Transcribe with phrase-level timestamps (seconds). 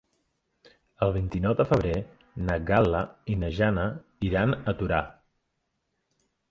[1.07, 1.99] El vint-i-nou de febrer
[2.47, 3.05] na Gal·la
[3.35, 3.87] i na Jana
[4.31, 5.05] iran a Torà.